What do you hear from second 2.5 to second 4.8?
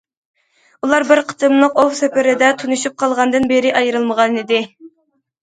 تونۇشۇپ قالغاندىن بېرى ئايرىلمىغانىدى.